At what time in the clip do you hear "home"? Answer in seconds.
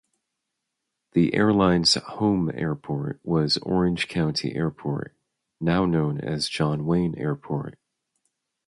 1.93-2.49